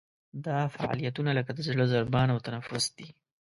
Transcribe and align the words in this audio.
دا 0.45 0.59
فعالیتونه 0.75 1.31
لکه 1.37 1.51
د 1.55 1.59
زړه 1.67 1.85
ضربان 1.93 2.27
او 2.31 2.39
تنفس 2.45 2.85
دي. 2.97 3.07